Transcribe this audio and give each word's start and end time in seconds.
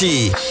parti. 0.00 0.49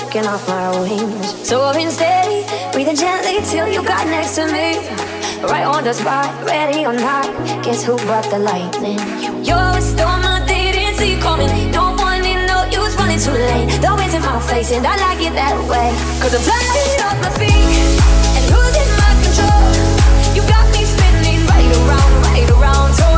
taking 0.00 0.26
off 0.26 0.46
my 0.48 0.68
wings. 0.80 1.34
Soaring 1.46 1.90
steady, 1.90 2.40
breathing 2.72 2.96
gently 2.96 3.40
till 3.48 3.68
you 3.68 3.82
got 3.82 4.06
next 4.06 4.34
to 4.36 4.44
me. 4.46 4.78
Right 5.42 5.64
on 5.64 5.84
the 5.84 5.92
spot, 5.92 6.28
ready 6.44 6.84
or 6.86 6.92
not. 6.92 7.26
Guess 7.64 7.84
who 7.84 7.96
brought 8.08 8.28
the 8.30 8.38
lightning? 8.38 8.98
You 9.46 9.54
are 9.54 9.76
a 9.76 9.80
storm 9.82 10.22
I 10.24 10.42
didn't 10.46 10.96
see 10.98 11.16
coming. 11.20 11.50
No 11.70 11.92
one 12.08 12.24
in 12.24 12.46
no 12.46 12.64
use 12.70 12.94
running 12.96 13.20
too 13.20 13.36
late. 13.50 13.66
The 13.84 13.94
wind's 13.94 14.14
in 14.14 14.22
my 14.22 14.40
face, 14.50 14.72
and 14.72 14.84
I 14.86 14.96
like 15.06 15.20
it 15.20 15.34
that 15.34 15.56
way. 15.70 15.88
Cause 16.20 16.34
I'm 16.34 16.42
flying 16.42 17.04
off 17.06 17.16
my 17.22 17.30
feet 17.38 17.74
and 18.36 18.44
losing 18.50 18.90
my 19.00 19.10
control. 19.22 19.68
You 20.36 20.42
got 20.48 20.66
me 20.74 20.82
spinning 20.84 21.40
right 21.46 21.70
around, 21.78 22.12
right 22.24 22.50
around. 22.50 23.13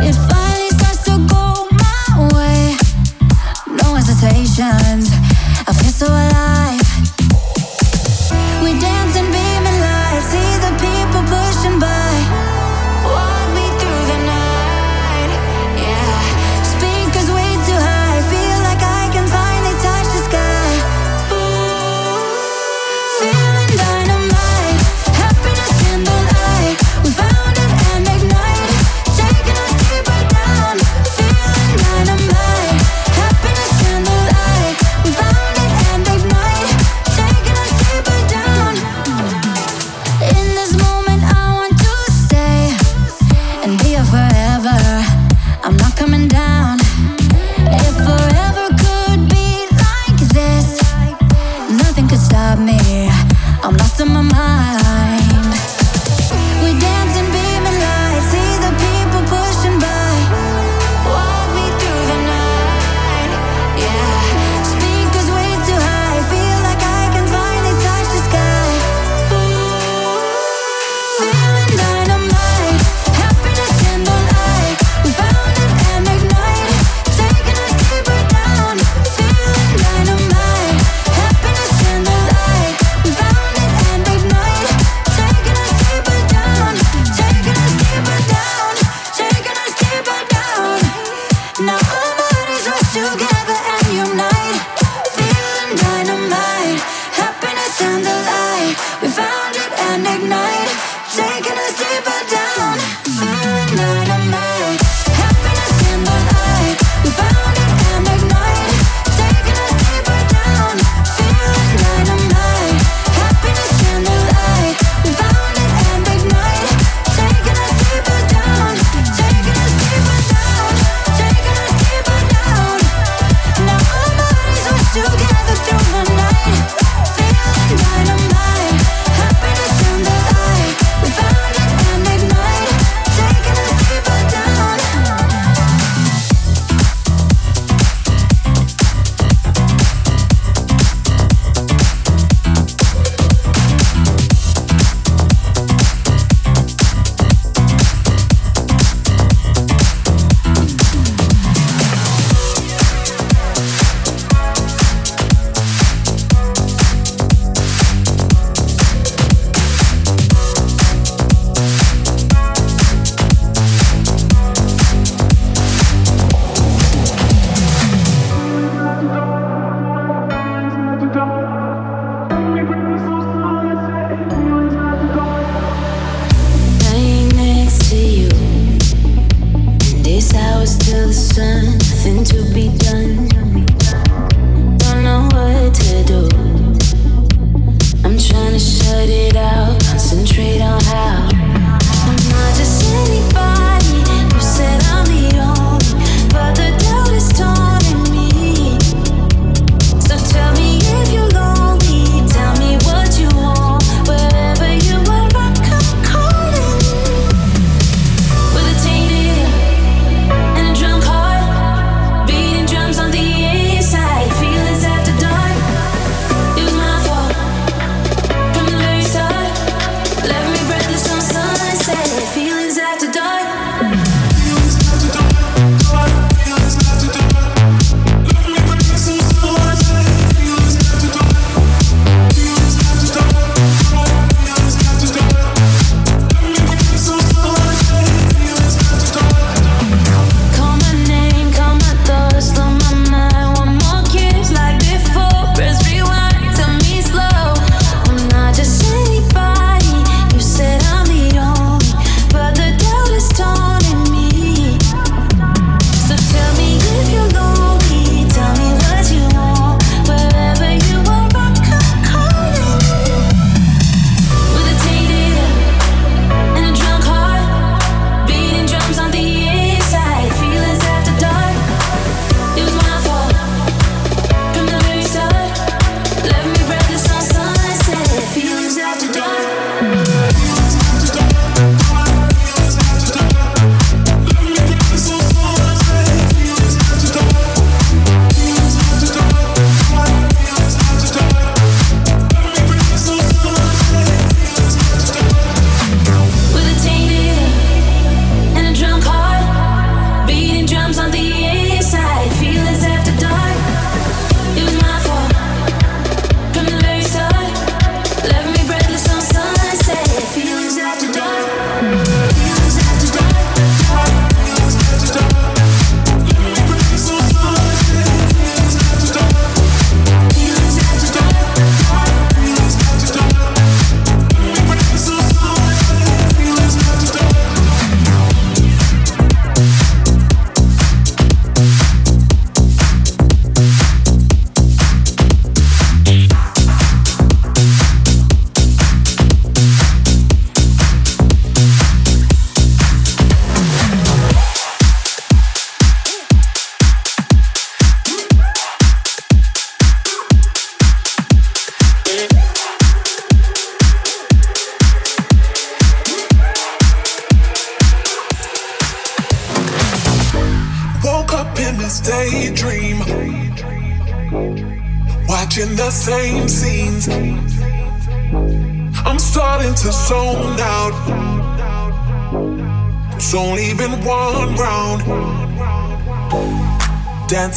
It 0.00 0.14
finally 0.24 0.70
starts 0.70 1.04
to 1.04 1.18
go 1.28 1.68
my 1.70 2.30
way. 2.34 2.76
No 3.82 3.94
hesitations. 3.94 5.10
I 5.68 5.72
feel 5.74 5.90
so 5.92 6.06
alive. 6.06 6.35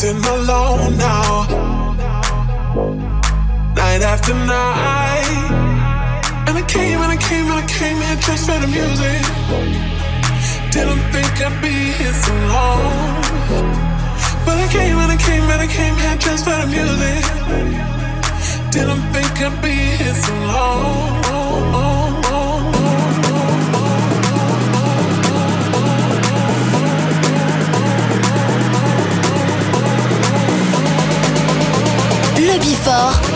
dancing 0.02 0.24
alone 0.38 0.98
now. 0.98 1.46
Night 3.76 4.02
after 4.02 4.34
night. 4.34 5.34
And 6.48 6.58
I 6.58 6.64
came 6.68 7.00
and 7.06 7.12
I 7.12 7.18
came 7.18 7.46
and 7.52 7.60
I 7.60 7.68
came 7.68 7.98
here 7.98 8.16
just 8.16 8.46
for 8.50 8.58
the 8.60 8.68
music. 8.68 9.22
Didn't 10.72 11.04
think 11.14 11.34
I'd 11.46 11.62
be 11.62 11.78
here 12.02 12.14
so 12.14 12.34
long. 12.56 13.22
But 14.46 14.58
I 14.58 14.68
came 14.72 14.98
and 14.98 15.12
I 15.12 15.18
came 15.18 15.44
and 15.44 15.62
I 15.62 15.68
came 15.68 15.96
here 15.98 16.16
just 16.18 16.46
for 16.46 16.56
the 16.62 16.68
music. 16.68 17.24
Didn't 18.72 19.02
think 19.14 19.32
I'd 19.46 19.62
be 19.62 19.72
here 20.02 20.14
so 20.14 20.39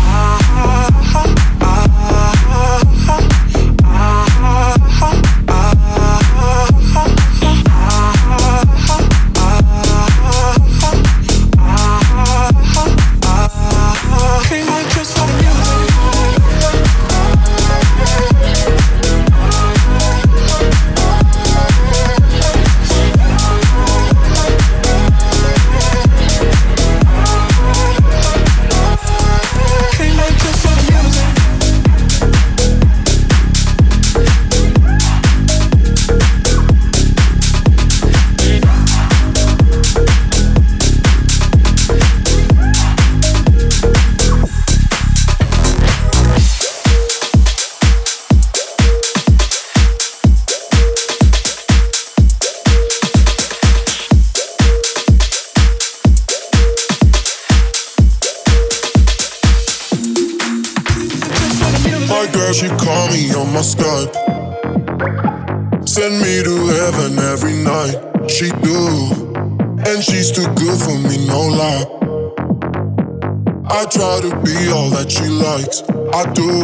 I 76.23 76.31
do, 76.33 76.57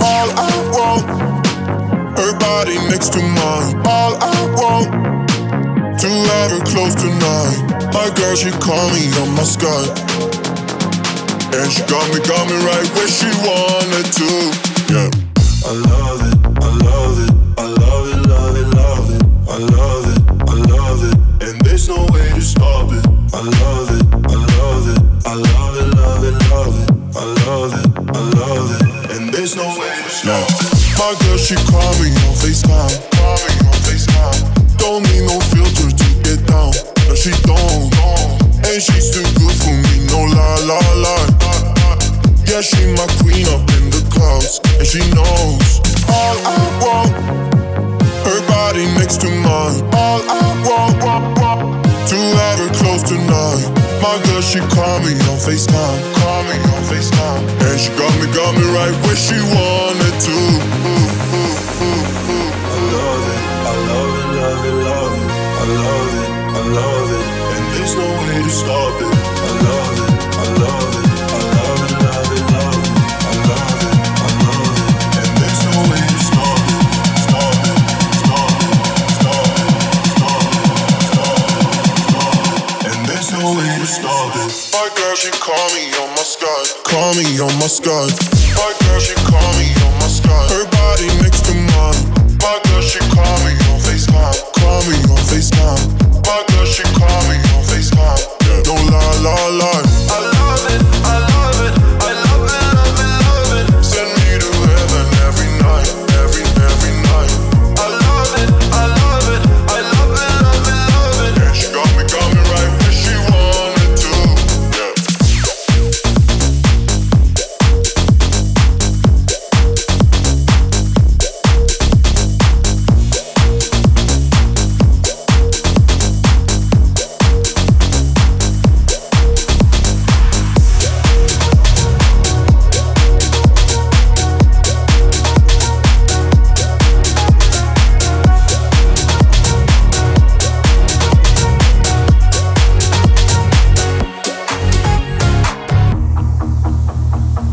all 0.00 0.28
I 0.32 0.50
want. 0.72 1.04
Her 2.18 2.32
body 2.38 2.76
next 2.88 3.12
to 3.12 3.20
mine, 3.20 3.76
all 3.84 4.14
I 4.16 4.38
want. 4.56 5.28
To 6.00 6.08
have 6.08 6.50
her 6.52 6.64
close 6.64 6.94
tonight. 6.94 7.92
My 7.92 8.08
girl, 8.16 8.34
she 8.34 8.50
call 8.50 8.88
me 8.96 9.04
on 9.20 9.34
my 9.34 9.42
Skype. 9.44 9.92
And 11.52 11.70
she 11.70 11.82
got 11.82 12.02
me, 12.14 12.20
got 12.26 12.48
me 12.48 12.56
right 12.64 12.90
where 12.94 13.08
she 13.08 13.26
wanted 13.46 14.10
to. 14.10 14.67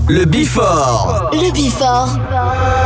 Le 0.08 0.26
Bifort. 0.26 1.30
Le 1.34 1.52
Bifort. 1.52 2.08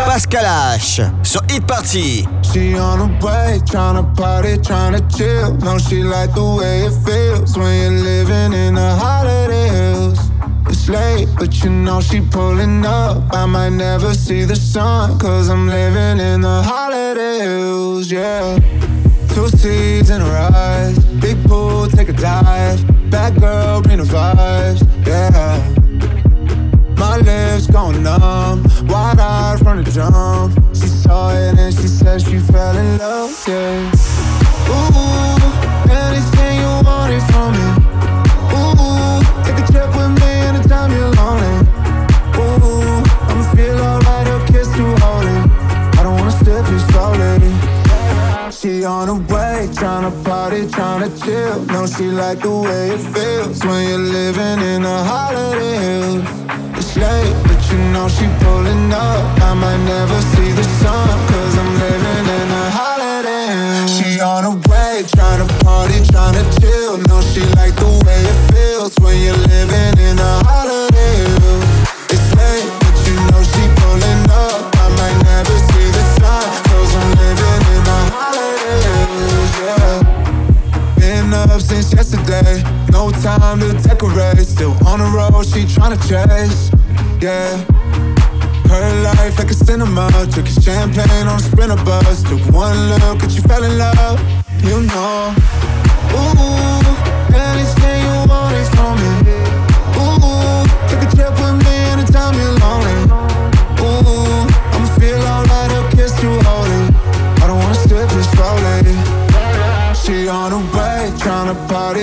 Pascal 0.05 0.45
H. 0.77 1.01
Sur 1.21 1.41
Hit 1.49 1.65
Party. 1.65 2.25
She 2.43 2.75
on 2.79 3.01
a 3.01 3.19
trying 3.19 3.62
tryna 3.65 4.03
party, 4.15 4.58
tryna 4.60 5.01
chill. 5.13 5.53
No, 5.58 5.77
she 5.77 6.01
like 6.01 6.34
the 6.34 6.41
way 6.41 6.84
it 6.86 6.93
feels 7.03 7.58
when 7.58 7.91
you're 7.91 8.03
living 8.03 8.53
in 8.53 8.75
the 8.75 8.95
holiday 8.95 9.67
hills. 9.67 10.17
It's 10.69 10.88
late, 10.88 11.27
but 11.38 11.62
you 11.62 11.69
know 11.69 11.99
she 11.99 12.21
pulling 12.21 12.86
up. 12.86 13.21
I 13.36 13.45
might 13.45 13.73
never 13.73 14.13
see 14.13 14.45
the 14.45 14.55
sun, 14.55 15.19
cause 15.19 15.49
I'm 15.49 15.67
living 15.67 16.25
in 16.25 16.39
the 16.39 16.62
holiday 16.63 17.39
hills, 17.39 18.10
yeah. 18.10 18.58
Two 19.36 19.49
seeds 19.49 20.10
in 20.10 20.21
a 20.21 20.25
ride, 20.25 20.93
big 21.19 21.36
pool, 21.49 21.86
take 21.89 22.08
a 22.08 22.13
dive. 22.13 22.79
Bad 23.12 23.38
girl, 23.41 23.82
bring 23.82 23.97
the 23.97 24.03
vibes, 24.03 24.79
yeah. 25.05 25.60
My 26.99 27.15
lips 27.15 27.65
gone 27.65 28.03
numb, 28.03 28.62
wide 28.89 29.19
eyed 29.21 29.57
from 29.59 29.81
the 29.81 29.89
jump. 29.89 30.51
She 30.75 30.88
saw 30.88 31.31
it 31.33 31.57
and 31.57 31.73
she 31.73 31.88
said 31.88 32.21
she 32.21 32.39
fell 32.39 32.75
in 32.77 32.97
love. 32.97 33.31
Yeah. 33.47 33.91
Ooh, 34.67 35.31
anything 35.89 36.57
you 36.59 36.69
wanted 36.83 37.23
from 37.31 37.52
me. 37.56 37.67
Ooh, 38.52 39.23
take 39.47 39.63
a 39.63 39.71
trip 39.71 39.87
with 39.95 40.12
me 40.19 40.31
anytime 40.52 40.91
you're 40.91 41.08
lonely. 41.15 41.69
Ooh, 42.35 42.67
I'ma 43.31 43.50
feel 43.56 43.79
alright, 43.79 44.27
a 44.27 44.52
kiss 44.52 44.67
to 44.67 44.83
hold 45.00 45.23
it. 45.23 45.52
I 45.97 46.04
don't 46.04 46.19
wanna 46.19 46.31
step 46.31 46.65
too 46.67 46.79
slowly. 46.91 47.54
She 48.52 48.83
on 48.83 49.08
her 49.08 49.33
way, 49.33 49.69
tryna 49.71 50.12
party, 50.25 50.63
tryna 50.63 51.08
chill. 51.23 51.63
No, 51.67 51.85
she 51.87 52.08
like 52.12 52.39
the 52.41 52.52
way 52.52 52.89
it 52.89 53.02
feels 53.15 53.63
when 53.63 53.87
you're 53.87 54.10
living 54.19 54.60
in 54.75 54.83
a 54.83 55.04
holiday 55.06 55.77
hills 55.77 56.68
late, 56.98 57.35
but 57.46 57.60
you 57.71 57.77
know 57.94 58.08
she 58.08 58.25
pulling 58.42 58.92
up. 58.94 59.23
I 59.42 59.54
might 59.54 59.77
never 59.83 60.19
see 60.33 60.52
the 60.52 60.63
sun, 60.81 61.10
cause 61.29 61.54
I'm 61.58 61.71
living 61.77 62.25
in 62.40 62.50
a 62.50 62.69
holiday. 62.69 63.92
She 63.94 64.19
on 64.21 64.44
her 64.48 64.58
way, 64.71 65.04
trying 65.13 65.46
to 65.46 65.50
party, 65.65 66.02
trying 66.08 66.33
to 66.40 66.46
chill. 66.62 66.98
Know 67.08 67.21
she 67.21 67.42
like 67.60 67.75
the 67.75 67.90
way 68.06 68.17
it 68.21 68.54
feels 68.54 68.96
when 69.02 69.17
you're 69.21 69.37
living 69.37 70.06
in 70.08 70.17
a 70.17 70.44
holiday. 70.44 70.88
up 81.60 81.67
since 81.67 81.93
yesterday. 81.93 82.63
No 82.91 83.12
time 83.12 83.60
to 83.60 83.69
decorate. 83.87 84.39
Still 84.47 84.73
on 84.87 84.99
the 84.99 85.07
road, 85.15 85.45
she 85.45 85.63
tryna 85.65 85.99
chase. 86.07 86.71
Yeah. 87.21 87.51
Her 88.71 88.89
life 89.03 89.37
like 89.39 89.51
a 89.51 89.53
cinema. 89.53 90.07
Took 90.12 90.29
Drinking 90.45 90.63
champagne 90.63 91.27
on 91.27 91.39
a 91.39 91.39
sprinter 91.43 91.81
bus. 91.85 92.23
Took 92.23 92.43
one 92.53 92.77
look 92.91 93.21
and 93.23 93.31
she 93.31 93.39
fell 93.41 93.63
in 93.63 93.77
love. 93.77 94.19
You 94.63 94.81
know. 94.87 95.35
Ooh, 96.13 97.39
anything 97.47 97.97
you 98.05 98.15
want 98.29 98.55
is 98.55 98.69
from 98.75 98.93
me. 99.01 99.12
Ooh, 100.01 100.27
take 100.87 101.03
a 101.07 101.10
trip 101.15 101.33
with 101.41 101.57
me 101.65 101.75
anytime 101.93 102.35
you're 102.41 102.55
lonely. 102.63 102.97
Ooh, 103.83 104.47
I'ma 104.73 104.87
feel 104.97 105.21
alright. 105.33 105.71
I'll 105.77 105.91
kiss 105.91 106.13
you 106.23 106.31
holding. 106.47 106.85
I 107.41 107.43
don't 107.49 107.60
wanna 107.62 107.79
sip 107.83 108.07
this 108.15 108.29
slowly. 108.33 108.93
She 110.03 110.27
on 110.27 110.53
a 110.53 110.68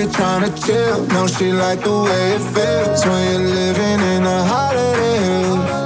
party 0.04 0.14
trying 0.14 0.52
to 0.54 0.62
chill. 0.62 1.06
No, 1.08 1.26
she 1.26 1.52
like 1.52 1.82
the 1.82 1.90
way 1.90 2.32
it 2.34 2.40
feels 2.52 3.04
when 3.06 3.30
you're 3.40 3.48
living 3.50 4.00
in 4.16 4.24
a 4.24 4.44
holiday. 4.44 5.85